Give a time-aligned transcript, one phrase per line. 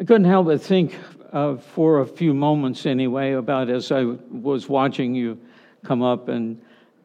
[0.00, 0.96] I couldn't help but think
[1.30, 5.38] uh, for a few moments anyway about as I was watching you
[5.84, 6.58] come up and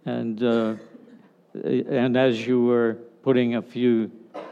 [0.06, 0.76] and uh,
[1.54, 4.10] and as you were putting a few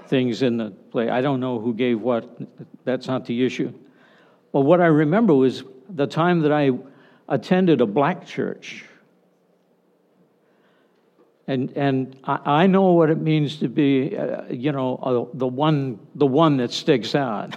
[0.07, 1.09] things in the play.
[1.09, 2.37] I don't know who gave what.
[2.83, 3.71] That's not the issue.
[4.51, 6.71] But what I remember was the time that I
[7.29, 8.83] attended a black church.
[11.47, 15.47] And, and I, I know what it means to be, uh, you know, uh, the,
[15.47, 17.55] one, the one that sticks out.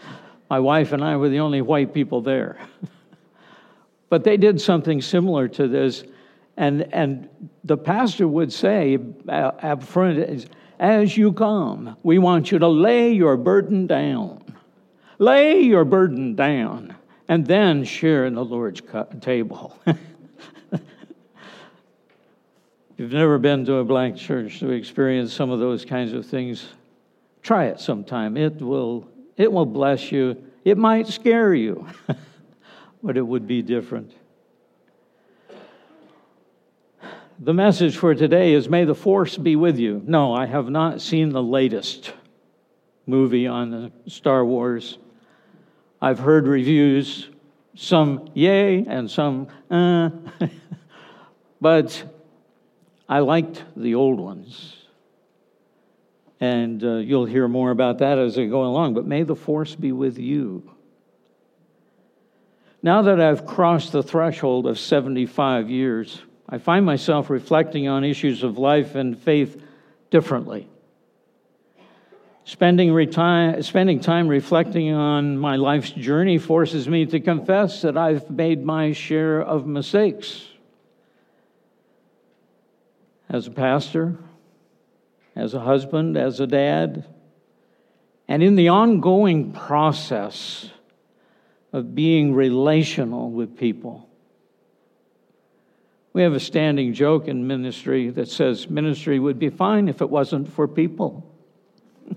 [0.50, 2.58] My wife and I were the only white people there.
[4.08, 6.04] but they did something similar to this.
[6.56, 7.28] And, and
[7.64, 13.12] the pastor would say uh, up front, as you come, we want you to lay
[13.12, 14.44] your burden down.
[15.18, 16.94] Lay your burden down
[17.28, 18.80] and then share in the Lord's
[19.20, 19.76] table.
[22.98, 26.68] you've never been to a black church to experience some of those kinds of things,
[27.42, 28.36] try it sometime.
[28.36, 30.36] It will, it will bless you.
[30.64, 31.86] It might scare you,
[33.02, 34.12] but it would be different.
[37.38, 40.02] The message for today is May the Force be with you.
[40.04, 42.12] No, I have not seen the latest
[43.06, 44.98] movie on Star Wars.
[46.02, 47.28] I've heard reviews,
[47.76, 50.10] some yay and some uh.
[51.60, 52.17] but
[53.08, 54.76] I liked the old ones.
[56.40, 58.94] And uh, you'll hear more about that as I go along.
[58.94, 60.70] But may the Force be with you.
[62.82, 68.42] Now that I've crossed the threshold of 75 years, I find myself reflecting on issues
[68.44, 69.60] of life and faith
[70.10, 70.68] differently.
[72.44, 78.30] Spending, reti- spending time reflecting on my life's journey forces me to confess that I've
[78.30, 80.46] made my share of mistakes.
[83.28, 84.16] As a pastor,
[85.36, 87.04] as a husband, as a dad,
[88.26, 90.70] and in the ongoing process
[91.72, 94.08] of being relational with people.
[96.12, 100.10] We have a standing joke in ministry that says ministry would be fine if it
[100.10, 101.32] wasn't for people.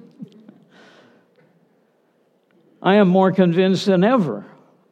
[2.82, 4.46] I am more convinced than ever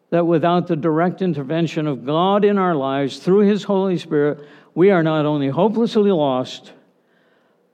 [0.10, 4.46] that without the direct intervention of God in our lives through His Holy Spirit,
[4.80, 6.72] we are not only hopelessly lost,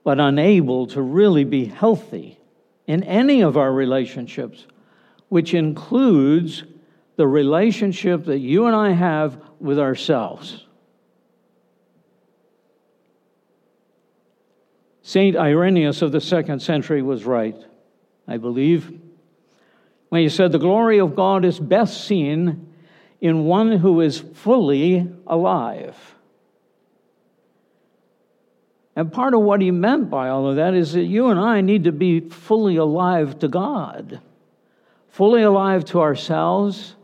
[0.02, 2.36] but unable to really be healthy
[2.88, 4.66] in any of our relationships,
[5.28, 6.64] which includes
[7.14, 10.66] the relationship that you and I have with ourselves.
[15.02, 15.36] St.
[15.36, 17.56] Irenaeus of the second century was right,
[18.26, 18.92] I believe,
[20.08, 22.74] when he said, The glory of God is best seen
[23.20, 26.15] in one who is fully alive.
[28.96, 31.60] And part of what he meant by all of that is that you and I
[31.60, 34.22] need to be fully alive to God,
[35.10, 36.96] fully alive to ourselves,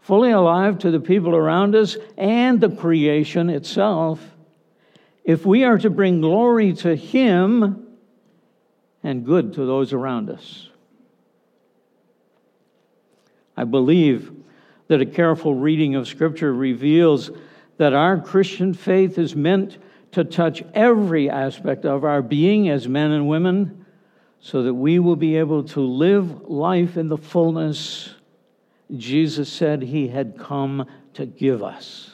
[0.00, 4.20] fully alive to the people around us and the creation itself
[5.22, 7.86] if we are to bring glory to Him
[9.04, 10.68] and good to those around us.
[13.56, 14.32] I believe
[14.88, 17.30] that a careful reading of Scripture reveals
[17.76, 19.78] that our Christian faith is meant
[20.12, 23.86] to touch every aspect of our being as men and women
[24.40, 28.14] so that we will be able to live life in the fullness
[28.96, 32.10] Jesus said He had come to give us.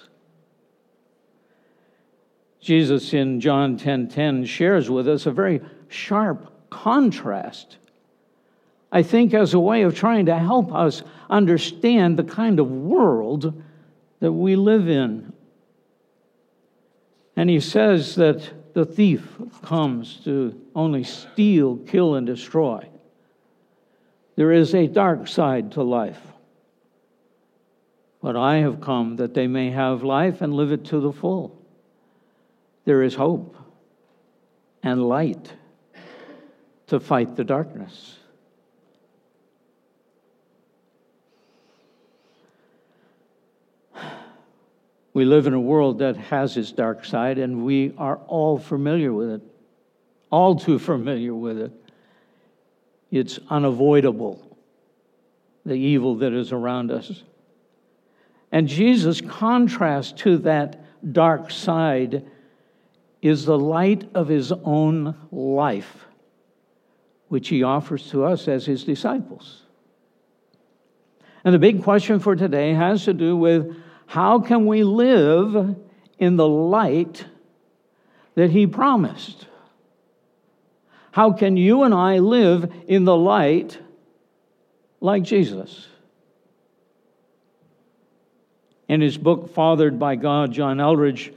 [2.60, 7.76] Jesus in John 10:10 10, 10 shares with us a very sharp contrast.
[8.90, 13.62] I think as a way of trying to help us understand the kind of world
[14.20, 15.32] that we live in.
[17.36, 22.88] And he says that the thief comes to only steal, kill, and destroy.
[24.36, 26.20] There is a dark side to life.
[28.20, 31.56] But I have come that they may have life and live it to the full
[32.86, 33.56] there is hope
[34.82, 35.52] and light
[36.86, 38.16] to fight the darkness.
[45.16, 49.14] We live in a world that has its dark side, and we are all familiar
[49.14, 49.40] with it,
[50.30, 51.72] all too familiar with it.
[53.10, 54.58] It's unavoidable,
[55.64, 57.22] the evil that is around us.
[58.52, 60.84] And Jesus' contrast to that
[61.14, 62.26] dark side
[63.22, 66.04] is the light of his own life,
[67.28, 69.62] which he offers to us as his disciples.
[71.42, 73.74] And the big question for today has to do with
[74.06, 75.76] how can we live
[76.18, 77.24] in the light
[78.34, 79.46] that he promised?
[81.12, 83.78] How can you and I live in the light
[85.00, 85.86] like Jesus.
[88.88, 91.32] In his book, Fathered by God, John Eldredge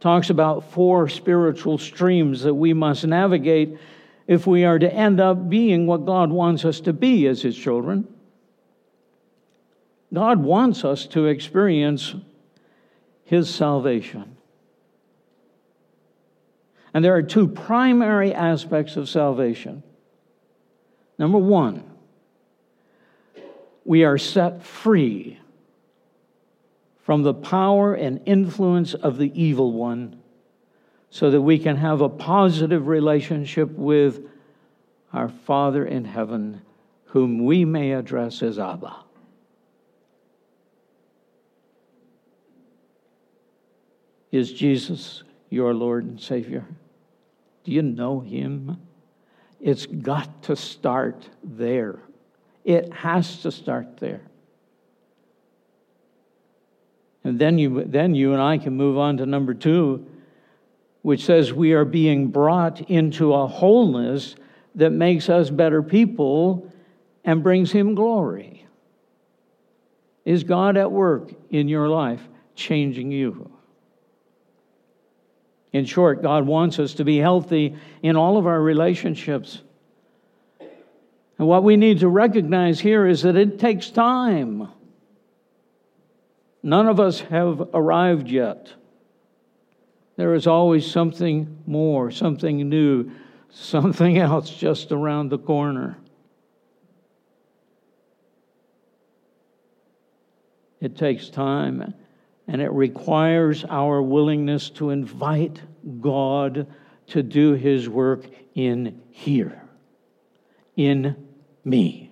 [0.00, 3.78] talks about four spiritual streams that we must navigate
[4.26, 7.56] if we are to end up being what God wants us to be as his
[7.56, 8.06] children.
[10.12, 12.14] God wants us to experience
[13.24, 14.36] his salvation.
[16.92, 19.82] And there are two primary aspects of salvation.
[21.18, 21.82] Number one,
[23.84, 25.38] we are set free
[27.02, 30.20] from the power and influence of the evil one
[31.10, 34.26] so that we can have a positive relationship with
[35.12, 36.62] our Father in heaven,
[37.06, 39.03] whom we may address as Abba.
[44.34, 46.66] Is Jesus your Lord and Savior?
[47.62, 48.78] Do you know Him?
[49.60, 52.00] It's got to start there.
[52.64, 54.22] It has to start there.
[57.22, 60.04] And then you, then you and I can move on to number two,
[61.02, 64.34] which says we are being brought into a wholeness
[64.74, 66.72] that makes us better people
[67.24, 68.66] and brings Him glory.
[70.24, 72.22] Is God at work in your life,
[72.56, 73.53] changing you?
[75.74, 79.60] In short, God wants us to be healthy in all of our relationships.
[81.36, 84.68] And what we need to recognize here is that it takes time.
[86.62, 88.72] None of us have arrived yet.
[90.14, 93.10] There is always something more, something new,
[93.50, 95.98] something else just around the corner.
[100.80, 101.94] It takes time
[102.46, 105.60] and it requires our willingness to invite
[106.00, 106.66] God
[107.08, 109.62] to do his work in here,
[110.76, 111.16] in
[111.64, 112.10] me.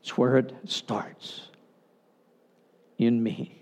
[0.00, 1.48] It's where it starts
[2.98, 3.54] in me.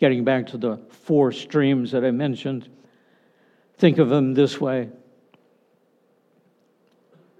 [0.00, 2.68] Getting back to the four streams that I mentioned,
[3.78, 4.90] think of them this way.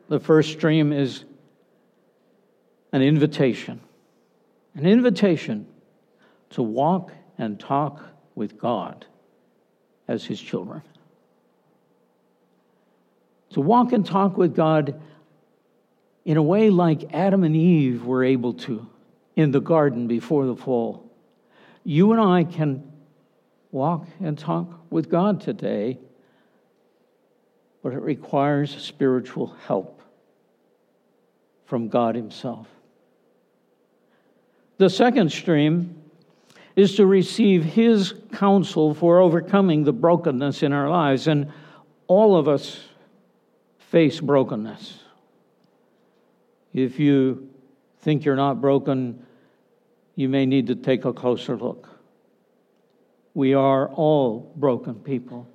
[0.08, 1.24] The first stream is
[2.92, 3.80] an invitation,
[4.74, 5.66] an invitation
[6.50, 8.02] to walk and talk
[8.34, 9.04] with God
[10.06, 10.82] as His children.
[13.50, 15.00] To walk and talk with God
[16.24, 18.86] in a way like Adam and Eve were able to
[19.36, 21.10] in the garden before the fall.
[21.84, 22.92] You and I can
[23.70, 25.98] walk and talk with God today,
[27.82, 30.02] but it requires spiritual help
[31.66, 32.66] from God Himself.
[34.78, 36.02] The second stream
[36.76, 41.26] is to receive His counsel for overcoming the brokenness in our lives.
[41.26, 41.52] And
[42.06, 42.80] all of us
[43.78, 45.00] face brokenness.
[46.72, 47.50] If you
[48.00, 49.26] think you're not broken,
[50.14, 51.88] you may need to take a closer look.
[53.34, 55.48] We are all broken people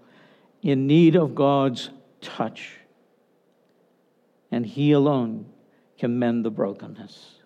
[0.61, 1.89] in need of God's
[2.21, 2.77] touch,
[4.51, 5.45] and He alone
[5.97, 7.42] can mend the brokenness.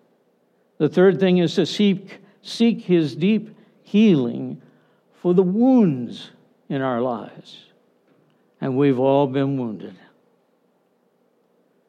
[0.78, 4.62] The third thing is to seek, seek His deep healing
[5.14, 6.30] for the wounds
[6.68, 7.64] in our lives.
[8.60, 9.96] And we've all been wounded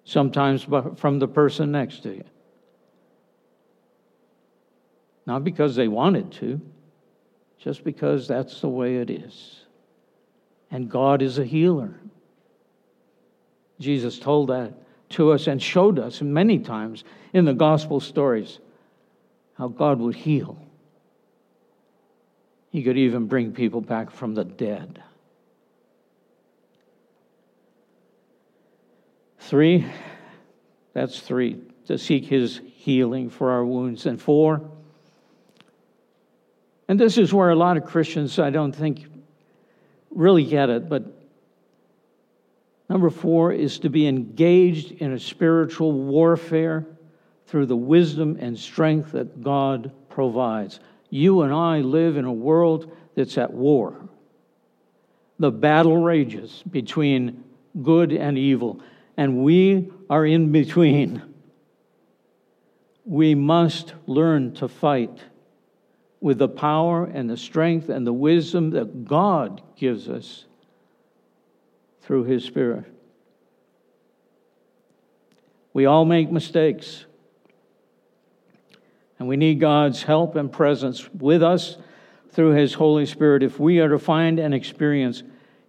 [0.10, 2.24] sometimes from the person next to you.
[5.28, 6.60] Not because they wanted to,
[7.60, 9.66] just because that's the way it is.
[10.72, 11.94] And God is a healer.
[13.80, 14.74] Jesus told that
[15.10, 18.60] to us and showed us many times in the gospel stories
[19.60, 20.58] how God would heal.
[22.72, 25.04] He could even bring people back from the dead.
[29.40, 29.86] Three,
[30.94, 34.06] that's three, to seek his healing for our wounds.
[34.06, 34.62] And four,
[36.88, 39.08] and this is where a lot of Christians, I don't think,
[40.10, 41.04] really get it, but
[42.88, 46.86] number four is to be engaged in a spiritual warfare
[47.50, 50.80] through the wisdom and strength that God provides.
[51.10, 54.10] You and I live in a world that's at war.
[55.40, 57.44] The battle rages between
[57.82, 58.82] good and evil
[59.20, 61.22] and we are in between.
[63.04, 65.20] We must learn to fight
[66.22, 70.46] with the power and the strength and the wisdom that God gives us
[72.02, 72.86] through His Spirit.
[75.74, 77.06] We all make mistakes.
[79.20, 81.78] And we need God's help and presence with us
[82.32, 85.24] through His Holy Spirit if we are to find and experience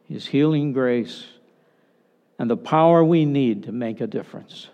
[0.08, 1.24] His healing grace
[2.38, 4.68] and the power we need to make a difference.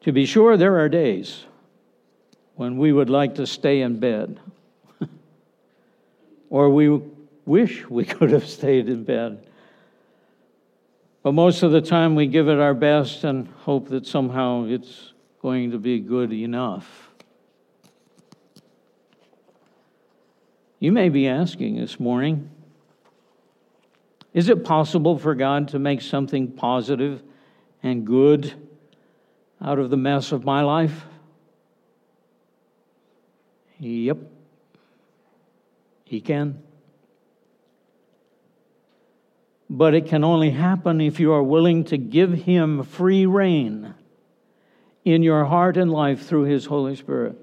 [0.00, 1.44] To be sure, there are days
[2.56, 4.40] when we would like to stay in bed,
[6.50, 7.00] or we
[7.44, 9.46] wish we could have stayed in bed.
[11.22, 15.11] But most of the time, we give it our best and hope that somehow it's
[15.42, 17.10] going to be good enough.
[20.78, 22.48] You may be asking this morning
[24.32, 27.22] is it possible for God to make something positive
[27.82, 28.54] and good
[29.60, 31.04] out of the mess of my life?
[33.78, 34.18] Yep,
[36.04, 36.62] He can.
[39.68, 43.94] But it can only happen if you are willing to give Him free rein
[45.04, 47.36] in your heart and life through His Holy Spirit.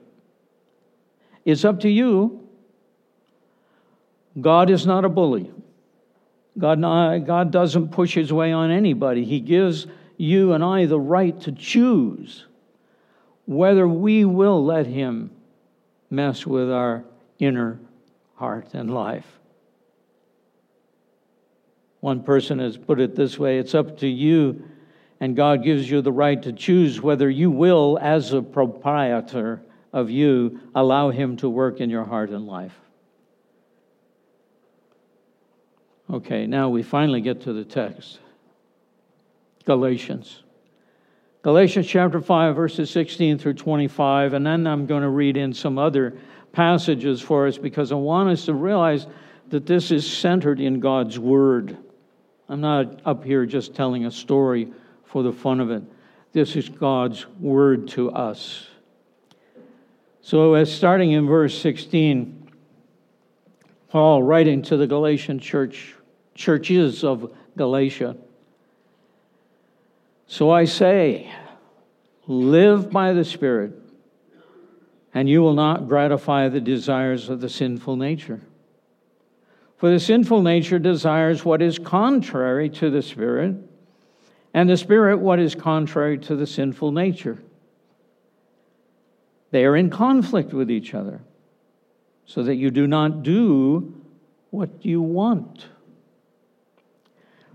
[1.45, 2.47] It's up to you.
[4.39, 5.51] God is not a bully.
[6.57, 6.81] God,
[7.25, 9.23] God doesn't push his way on anybody.
[9.23, 9.87] He gives
[10.17, 12.45] you and I the right to choose
[13.45, 15.31] whether we will let him
[16.09, 17.03] mess with our
[17.39, 17.79] inner
[18.35, 19.25] heart and life.
[22.01, 24.63] One person has put it this way it's up to you,
[25.19, 29.61] and God gives you the right to choose whether you will, as a proprietor
[29.91, 32.73] of you, allow Him to work in your heart and life.
[36.11, 38.19] Okay, now we finally get to the text
[39.65, 40.43] Galatians.
[41.41, 45.77] Galatians chapter 5, verses 16 through 25, and then I'm going to read in some
[45.77, 46.17] other
[46.51, 49.05] passages for us because I want us to realize
[49.49, 51.77] that this is centered in God's Word.
[52.49, 54.73] I'm not up here just telling a story
[55.09, 55.83] for the fun of it.
[56.31, 58.67] This is God's Word to us.
[60.21, 62.51] So, as starting in verse 16,
[63.89, 65.95] Paul writing to the Galatian church
[66.35, 68.15] churches of Galatia.
[70.27, 71.29] So I say,
[72.27, 73.73] live by the Spirit,
[75.13, 78.39] and you will not gratify the desires of the sinful nature.
[79.77, 83.55] For the sinful nature desires what is contrary to the Spirit,
[84.53, 87.41] and the Spirit what is contrary to the sinful nature.
[89.51, 91.21] They are in conflict with each other,
[92.25, 93.93] so that you do not do
[94.51, 95.65] what you want.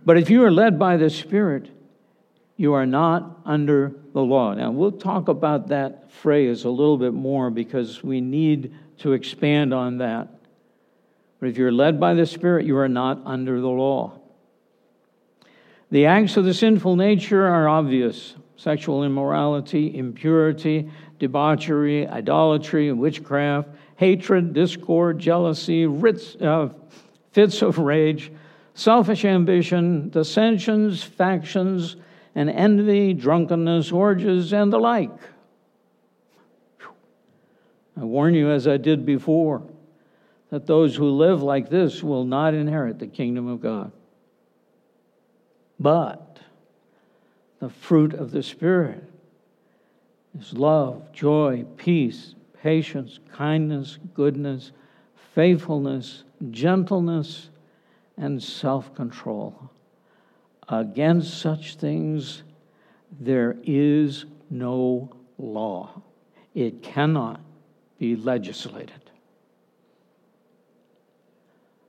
[0.05, 1.71] But if you are led by the Spirit,
[2.57, 4.55] you are not under the law.
[4.55, 9.75] Now, we'll talk about that phrase a little bit more because we need to expand
[9.75, 10.29] on that.
[11.41, 14.19] But if you're led by the Spirit, you are not under the law.
[15.95, 24.55] The acts of the sinful nature are obvious sexual immorality, impurity, debauchery, idolatry, witchcraft, hatred,
[24.55, 25.87] discord, jealousy,
[26.41, 26.71] uh,
[27.31, 28.33] fits of rage
[28.75, 31.95] selfish ambition, dissensions, factions,
[32.35, 35.13] and envy, drunkenness, orgies, and the like.
[37.97, 39.63] I warn you, as I did before,
[40.51, 43.93] that those who live like this will not inherit the kingdom of God.
[45.85, 46.39] But
[47.59, 49.05] the fruit of the Spirit
[50.39, 54.73] is love, joy, peace, patience, kindness, goodness,
[55.35, 57.51] faithfulness, gentleness,
[58.17, 59.69] and self control.
[60.71, 62.45] Against such things,
[63.21, 66.01] there is no law.
[66.55, 67.43] It cannot
[67.99, 69.04] be legislated.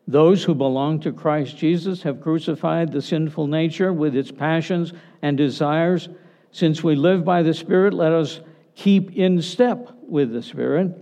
[0.07, 5.35] Those who belong to Christ Jesus have crucified the sinful nature with its passions and
[5.35, 6.09] desires.
[6.51, 8.39] Since we live by the Spirit, let us
[8.75, 10.95] keep in step with the Spirit.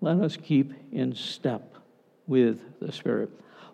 [0.00, 1.76] Let us keep in step
[2.26, 3.30] with the Spirit.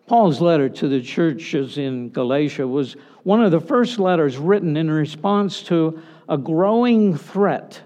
[0.06, 4.90] Paul's letter to the churches in Galatia was one of the first letters written in
[4.90, 7.80] response to a growing threat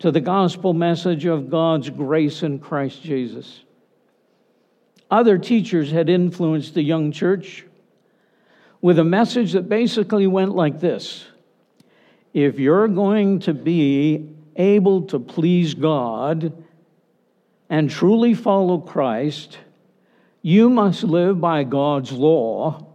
[0.00, 3.64] to the gospel message of God's grace in Christ Jesus.
[5.10, 7.64] Other teachers had influenced the young church
[8.80, 11.26] with a message that basically went like this
[12.32, 16.52] If you're going to be able to please God,
[17.68, 19.58] and truly follow Christ,
[20.42, 22.86] you must live by God's law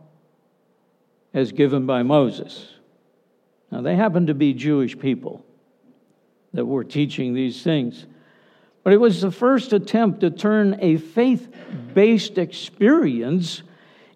[1.33, 2.73] as given by Moses.
[3.71, 5.45] Now, they happened to be Jewish people
[6.53, 8.05] that were teaching these things.
[8.85, 11.51] But it was the first attempt to turn a faith
[11.95, 13.63] based experience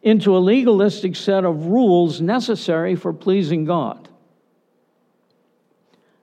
[0.04, 4.08] into a legalistic set of rules necessary for pleasing God.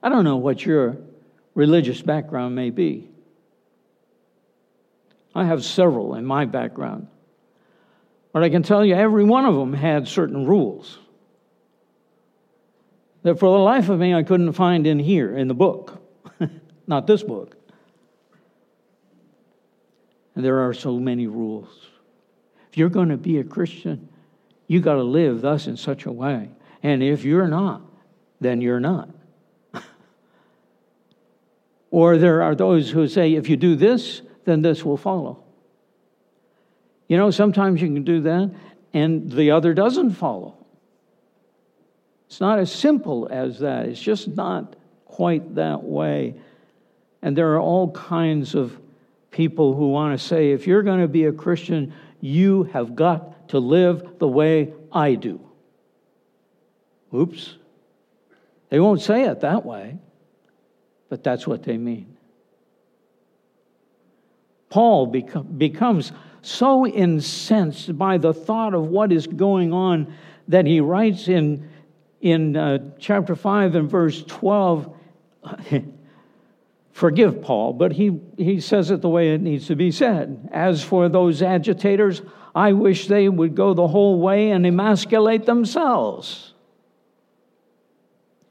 [0.00, 0.96] I don't know what your
[1.56, 3.08] religious background may be.
[5.34, 7.08] I have several in my background.
[8.32, 11.00] But I can tell you, every one of them had certain rules
[13.24, 16.00] that for the life of me I couldn't find in here, in the book,
[16.86, 17.56] not this book.
[20.36, 21.88] And there are so many rules.
[22.70, 24.08] If you're going to be a Christian,
[24.68, 26.50] you got to live thus in such a way.
[26.82, 27.80] And if you're not,
[28.40, 29.08] then you're not.
[31.90, 35.42] or there are those who say, if you do this, then this will follow.
[37.08, 38.54] You know, sometimes you can do that
[38.92, 40.56] and the other doesn't follow.
[42.26, 43.86] It's not as simple as that.
[43.86, 44.76] It's just not
[45.06, 46.34] quite that way.
[47.22, 48.78] And there are all kinds of
[49.36, 53.50] people who want to say, if you're going to be a Christian, you have got
[53.50, 55.38] to live the way I do.
[57.14, 57.56] Oops.
[58.70, 59.98] They won't say it that way,
[61.10, 62.16] but that's what they mean.
[64.70, 70.14] Paul becomes so incensed by the thought of what is going on
[70.48, 71.68] that he writes in,
[72.22, 74.96] in uh, chapter 5 and verse 12
[76.96, 80.48] forgive Paul, but he, he says it the way it needs to be said.
[80.50, 82.22] As for those agitators,
[82.54, 86.54] I wish they would go the whole way and emasculate themselves.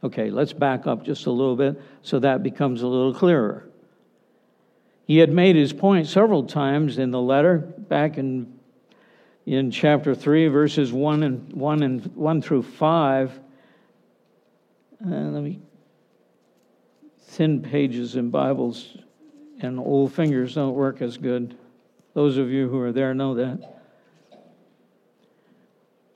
[0.04, 3.68] Okay, let's back up just a little bit so that becomes a little clearer.
[5.08, 8.54] He had made his point several times in the letter back in,
[9.48, 13.40] in chapter 3, verses 1 and 1 and 1 through 5.
[15.04, 15.62] Uh, let me
[17.36, 18.96] thin pages in Bibles
[19.60, 21.58] and old fingers don't work as good.
[22.14, 23.82] Those of you who are there know that.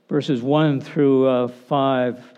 [0.08, 2.34] Verses 1 through uh, 5.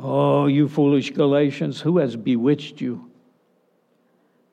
[0.00, 3.10] Oh, you foolish Galatians, who has bewitched you?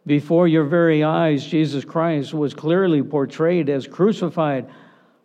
[0.06, 4.70] Before your very eyes, Jesus Christ was clearly portrayed as crucified.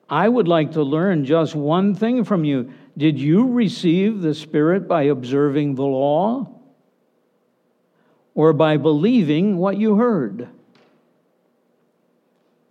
[0.08, 2.72] I would like to learn just one thing from you.
[2.96, 6.59] Did you receive the Spirit by observing the law
[8.34, 10.48] or by believing what you heard?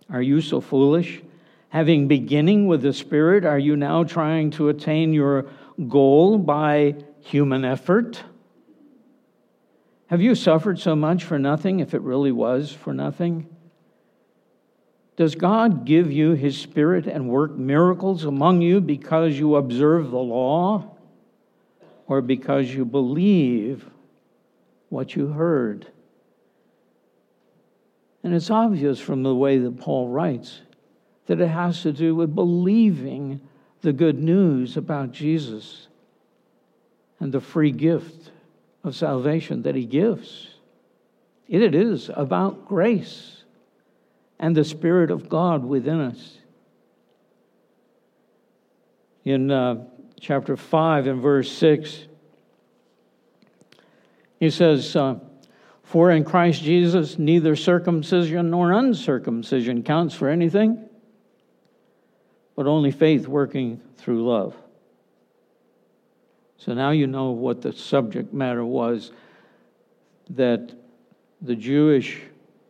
[0.08, 1.22] Are you so foolish?
[1.68, 5.46] Having beginning with the Spirit, are you now trying to attain your
[5.88, 8.22] goal by human effort?
[10.08, 13.46] Have you suffered so much for nothing if it really was for nothing?
[15.16, 20.18] Does God give you His Spirit and work miracles among you because you observe the
[20.18, 20.96] law
[22.08, 23.88] or because you believe
[24.90, 25.86] what you heard?
[28.22, 30.60] And it's obvious from the way that Paul writes
[31.26, 33.40] that it has to do with believing
[33.80, 35.86] the good news about Jesus
[37.18, 38.30] and the free gift
[38.84, 40.48] of salvation that he gives.
[41.48, 43.44] It is about grace
[44.38, 46.38] and the Spirit of God within us.
[49.24, 49.84] In uh,
[50.18, 52.06] chapter 5 and verse 6,
[54.40, 55.16] he says, uh,
[55.82, 60.88] For in Christ Jesus neither circumcision nor uncircumcision counts for anything,
[62.56, 64.56] but only faith working through love.
[66.56, 69.12] So now you know what the subject matter was
[70.30, 70.72] that
[71.42, 72.20] the Jewish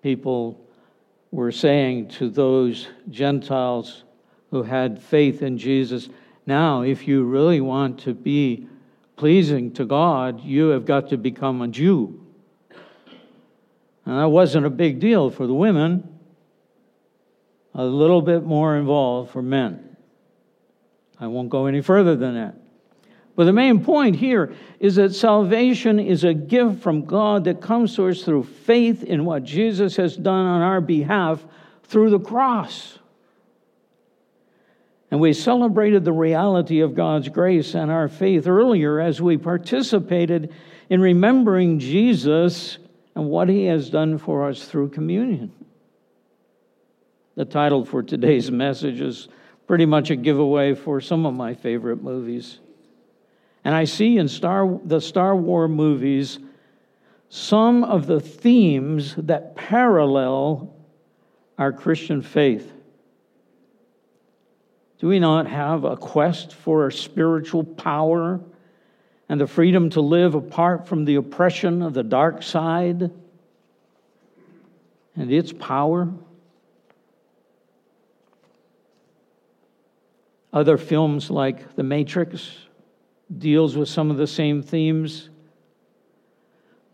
[0.03, 0.61] people
[1.31, 4.05] were saying to those Gentiles
[4.51, 6.09] who had faith in Jesus.
[6.47, 8.67] Now, if you really want to be
[9.21, 12.25] pleasing to God, you have got to become a Jew.
[14.07, 16.19] And that wasn't a big deal for the women,
[17.75, 19.95] a little bit more involved for men.
[21.21, 22.55] I won't go any further than that.
[23.37, 27.95] But the main point here is that salvation is a gift from God that comes
[27.97, 31.45] to us through faith in what Jesus has done on our behalf
[31.85, 32.99] through the cross.
[35.11, 40.53] And we celebrated the reality of God's grace and our faith earlier as we participated
[40.89, 42.79] in remembering Jesus
[43.15, 45.53] and what he has done for us through communion.
[47.35, 49.29] The title for today's message is
[49.67, 52.59] pretty much a giveaway for some of my favorite movies.
[53.65, 56.39] And I see in Star, the Star Wars movies
[57.29, 60.75] some of the themes that parallel
[61.59, 62.73] our Christian faith.
[65.01, 68.39] Do we not have a quest for spiritual power
[69.31, 73.11] and the freedom to live apart from the oppression of the dark side
[75.17, 76.13] and its power?
[80.53, 82.59] Other films like The Matrix
[83.39, 85.31] deals with some of the same themes.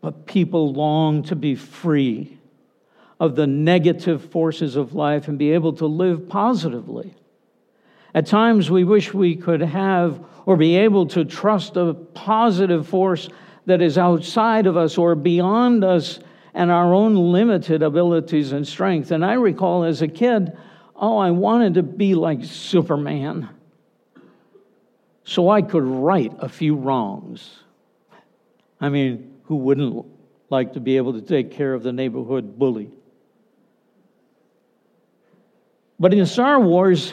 [0.01, 2.39] But people long to be free
[3.19, 7.17] of the negative forces of life and be able to live positively.
[8.17, 13.29] At times, we wish we could have or be able to trust a positive force
[13.67, 16.19] that is outside of us or beyond us
[16.55, 19.11] and our own limited abilities and strength.
[19.11, 20.57] And I recall as a kid,
[20.97, 23.51] oh, I wanted to be like Superman
[25.25, 27.65] so I could right a few wrongs.
[28.81, 30.07] I mean, who wouldn't
[30.49, 32.91] like to be able to take care of the neighborhood bully?
[36.01, 37.13] But in Star Wars,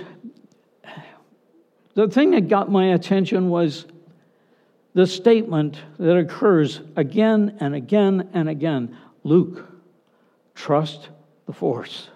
[1.96, 3.86] the thing that got my attention was
[4.94, 9.66] the statement that occurs again and again and again Luke,
[10.54, 11.10] trust
[11.46, 12.10] the force.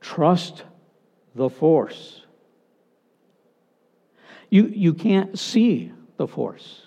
[0.00, 0.64] Trust
[1.34, 2.22] the force.
[4.50, 6.82] You, you can't see the force.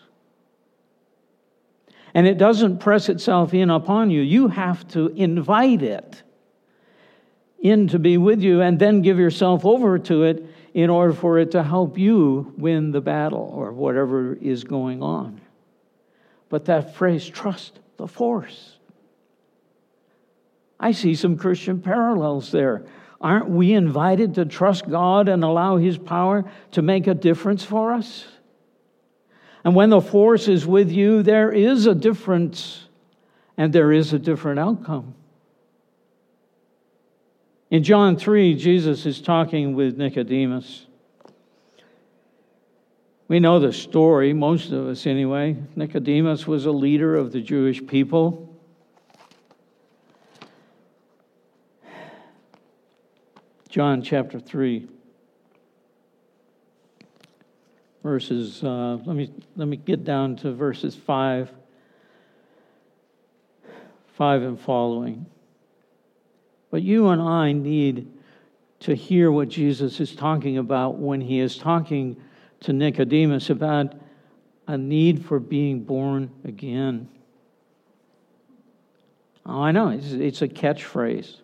[2.13, 4.21] And it doesn't press itself in upon you.
[4.21, 6.23] You have to invite it
[7.59, 11.39] in to be with you and then give yourself over to it in order for
[11.39, 15.39] it to help you win the battle or whatever is going on.
[16.49, 18.75] But that phrase, trust the force.
[20.77, 22.83] I see some Christian parallels there.
[23.21, 27.93] Aren't we invited to trust God and allow His power to make a difference for
[27.93, 28.25] us?
[29.63, 32.85] And when the force is with you, there is a difference
[33.55, 35.15] and there is a different outcome.
[37.75, 40.85] In John 3, Jesus is talking with Nicodemus.
[43.27, 45.57] We know the story, most of us anyway.
[45.75, 48.57] Nicodemus was a leader of the Jewish people.
[53.67, 54.87] John chapter 3,
[58.03, 61.51] verses, uh, let, me, let me get down to verses 5,
[64.13, 65.25] 5 and following.
[66.71, 68.11] But you and I need
[68.81, 72.17] to hear what Jesus is talking about when he is talking
[72.61, 73.93] to Nicodemus about
[74.67, 77.07] a need for being born again.
[79.45, 81.37] Oh, I know, it's, it's a catchphrase,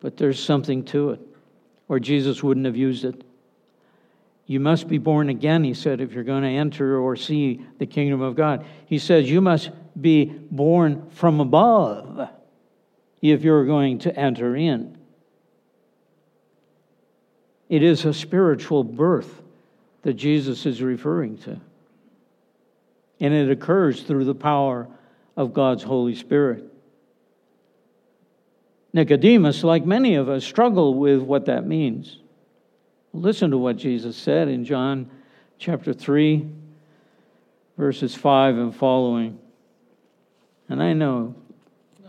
[0.00, 1.20] but there's something to it,
[1.88, 3.24] or Jesus wouldn't have used it.
[4.46, 7.86] You must be born again, he said, if you're going to enter or see the
[7.86, 8.64] kingdom of God.
[8.86, 12.28] He says, You must be born from above
[13.22, 14.96] if you're going to enter in.
[17.68, 19.42] It is a spiritual birth
[20.02, 21.60] that Jesus is referring to.
[23.18, 24.86] And it occurs through the power
[25.36, 26.64] of God's Holy Spirit.
[28.92, 32.18] Nicodemus, like many of us, struggle with what that means.
[33.12, 35.10] Listen to what Jesus said in John
[35.58, 36.46] chapter 3,
[37.76, 39.38] verses 5 and following.
[40.68, 41.34] And I know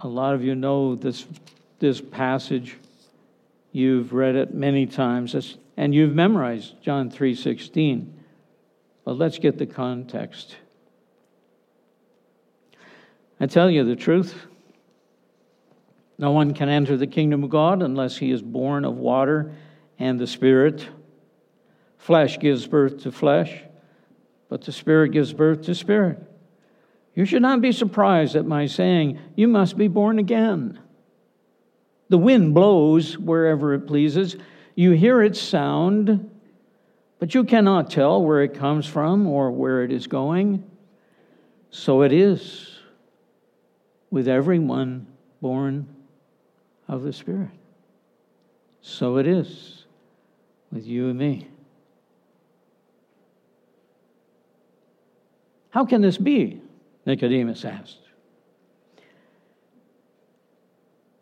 [0.02, 1.26] a lot of you know this,
[1.80, 2.78] this passage.
[3.72, 8.08] You've read it many times, and you've memorized John 3.16.
[9.04, 10.58] But let's get the context.
[13.40, 14.36] I tell you the truth.
[16.18, 19.54] No one can enter the kingdom of God unless he is born of water
[20.00, 20.88] and the Spirit.
[21.98, 23.62] Flesh gives birth to flesh,
[24.50, 26.20] but the Spirit gives birth to spirit.
[27.18, 30.78] You should not be surprised at my saying, You must be born again.
[32.10, 34.36] The wind blows wherever it pleases.
[34.76, 36.30] You hear its sound,
[37.18, 40.64] but you cannot tell where it comes from or where it is going.
[41.72, 42.78] So it is
[44.12, 45.08] with everyone
[45.42, 45.88] born
[46.88, 47.50] of the Spirit.
[48.84, 49.86] So it is
[50.72, 51.48] with you and me.
[55.72, 56.62] How can this be?
[57.08, 58.02] Nicodemus asked.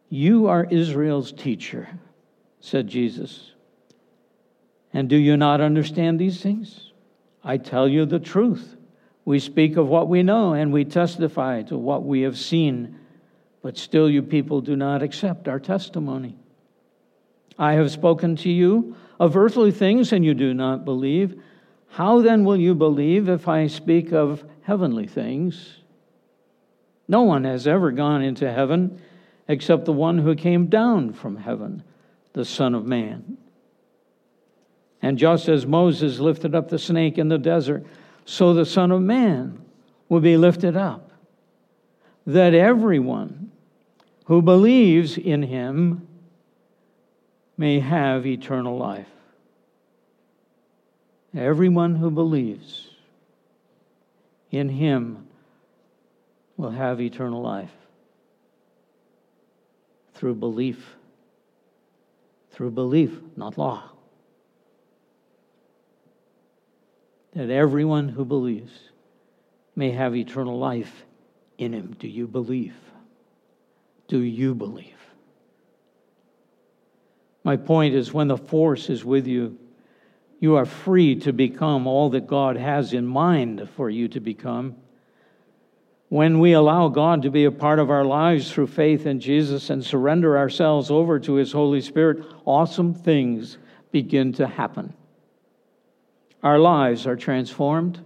[0.09, 1.87] You are Israel's teacher,
[2.59, 3.51] said Jesus.
[4.93, 6.91] And do you not understand these things?
[7.43, 8.75] I tell you the truth.
[9.25, 12.97] We speak of what we know and we testify to what we have seen,
[13.61, 16.35] but still you people do not accept our testimony.
[17.59, 21.39] I have spoken to you of earthly things and you do not believe.
[21.95, 25.77] How then will you believe if I speak of heavenly things?
[27.07, 28.99] No one has ever gone into heaven
[29.47, 31.83] except the one who came down from heaven,
[32.33, 33.37] the Son of Man.
[35.01, 37.85] And just as Moses lifted up the snake in the desert,
[38.25, 39.61] so the Son of Man
[40.09, 41.13] will be lifted up,
[42.27, 43.51] that everyone
[44.25, 46.05] who believes in him
[47.55, 49.07] may have eternal life.
[51.35, 52.89] Everyone who believes
[54.51, 55.27] in him
[56.55, 57.73] will have eternal life
[60.13, 60.95] through belief.
[62.51, 63.83] Through belief, not law.
[67.33, 68.71] That everyone who believes
[69.75, 71.03] may have eternal life
[71.57, 71.97] in him.
[71.99, 72.77] Do you believe?
[74.07, 74.93] Do you believe?
[77.43, 79.57] My point is when the force is with you,
[80.39, 84.75] you are free to become all that God has in mind for you to become.
[86.09, 89.69] When we allow God to be a part of our lives through faith in Jesus
[89.69, 93.57] and surrender ourselves over to His Holy Spirit, awesome things
[93.91, 94.93] begin to happen.
[96.43, 97.99] Our lives are transformed.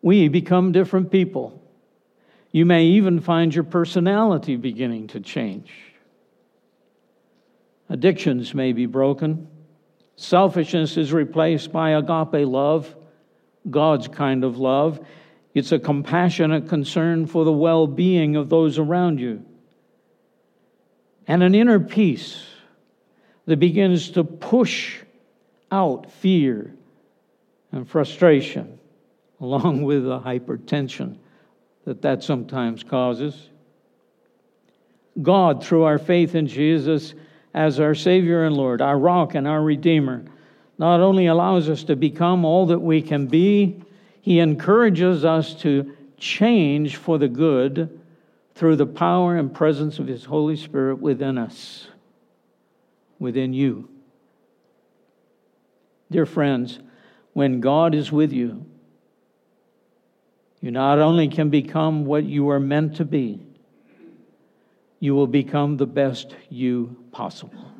[0.00, 1.60] We become different people.
[2.50, 5.70] You may even find your personality beginning to change.
[7.88, 9.48] Addictions may be broken.
[10.16, 12.94] Selfishness is replaced by agape love,
[13.68, 15.04] God's kind of love.
[15.54, 19.44] It's a compassionate concern for the well being of those around you.
[21.26, 22.44] And an inner peace
[23.46, 25.00] that begins to push
[25.70, 26.74] out fear
[27.72, 28.78] and frustration,
[29.40, 31.16] along with the hypertension
[31.84, 33.50] that that sometimes causes.
[35.20, 37.14] God, through our faith in Jesus,
[37.54, 40.24] as our Savior and Lord, our rock and our Redeemer,
[40.76, 43.80] not only allows us to become all that we can be,
[44.20, 48.00] He encourages us to change for the good
[48.54, 51.88] through the power and presence of His Holy Spirit within us,
[53.20, 53.88] within you.
[56.10, 56.80] Dear friends,
[57.32, 58.66] when God is with you,
[60.60, 63.46] you not only can become what you are meant to be,
[65.04, 67.70] you will become the best you possible.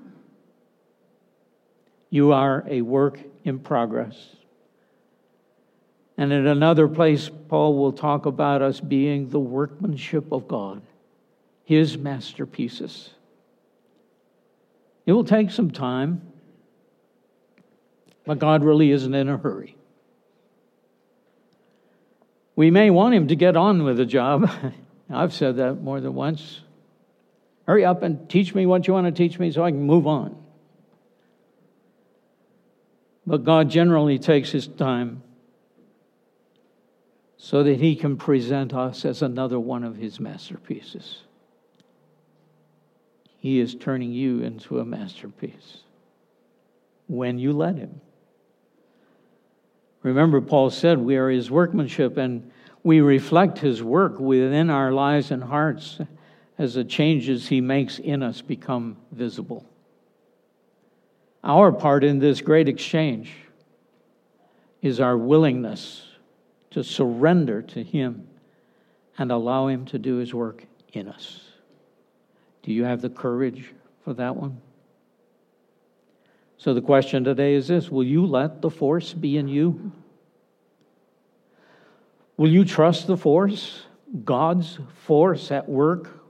[2.10, 4.14] You are a work in progress.
[6.18, 10.82] And in another place, Paul will talk about us being the workmanship of God,
[11.64, 13.08] his masterpieces.
[15.06, 16.30] It will take some time,
[18.26, 19.78] but God really isn't in a hurry.
[22.54, 24.50] We may want him to get on with the job.
[25.08, 26.60] I've said that more than once.
[27.66, 30.06] Hurry up and teach me what you want to teach me so I can move
[30.06, 30.36] on.
[33.26, 35.22] But God generally takes his time
[37.38, 41.22] so that he can present us as another one of his masterpieces.
[43.38, 45.78] He is turning you into a masterpiece
[47.06, 48.00] when you let him.
[50.02, 52.50] Remember, Paul said we are his workmanship and
[52.82, 55.98] we reflect his work within our lives and hearts
[56.58, 59.66] as the changes he makes in us become visible.
[61.42, 63.32] Our part in this great exchange
[64.80, 66.04] is our willingness
[66.70, 68.28] to surrender to him
[69.18, 71.40] and allow him to do his work in us.
[72.62, 73.72] Do you have the courage
[74.04, 74.60] for that one?
[76.56, 79.92] So the question today is this Will you let the force be in you?
[82.36, 83.82] Will you trust the force,
[84.24, 86.23] God's force at work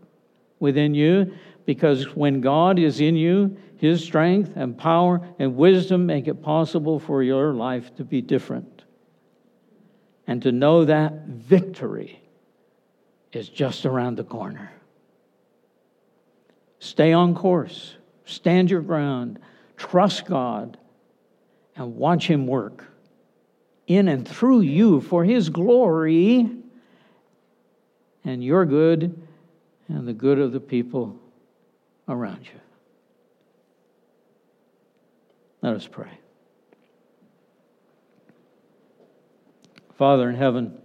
[0.64, 1.33] within you
[1.66, 6.98] because when God is in you, his strength and power and wisdom make it possible
[6.98, 8.83] for your life to be different.
[10.27, 12.18] And to know that victory
[13.33, 14.72] is just around the corner.
[16.79, 19.38] Stay on course, stand your ground,
[19.77, 20.79] trust God,
[21.77, 22.87] and watch Him work
[23.87, 26.50] in and through you for His glory
[28.24, 29.23] and your good
[29.88, 31.18] and the good of the people
[32.09, 32.61] around you.
[35.62, 36.11] Let us pray.
[39.97, 40.77] Father in heaven,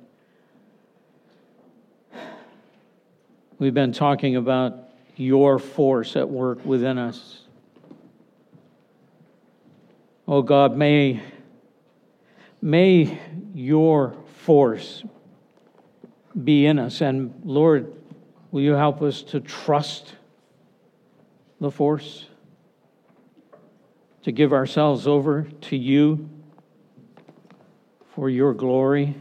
[3.58, 7.40] we've been talking about your force at work within us.
[10.28, 11.22] Oh God, may,
[12.62, 13.20] may
[13.54, 15.04] your force
[16.44, 17.02] be in us.
[17.02, 17.99] And Lord,
[18.52, 20.16] Will you help us to trust
[21.60, 22.26] the force?
[24.24, 26.30] To give ourselves over to you
[28.14, 29.16] for your glory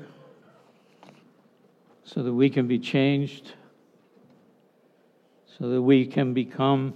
[2.04, 3.52] so that we can be changed,
[5.58, 6.94] so that we can become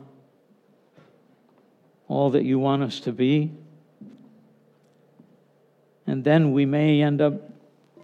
[2.09, 3.53] all that you want us to be.
[6.07, 7.35] And then we may end up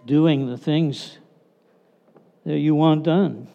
[0.05, 1.17] doing the things
[2.45, 3.47] that you want done.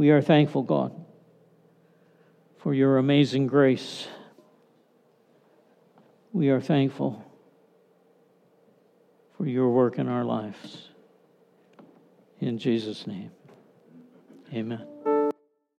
[0.00, 0.98] We are thankful, God,
[2.56, 4.08] for your amazing grace.
[6.32, 7.22] We are thankful
[9.36, 10.88] for your work in our lives.
[12.38, 13.30] In Jesus' name,
[14.54, 14.89] amen.